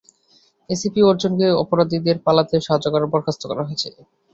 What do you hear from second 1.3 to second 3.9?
কে অপরাধীদের পালাতে সাহায্য করায় বরখাস্ত করা হয়েছে।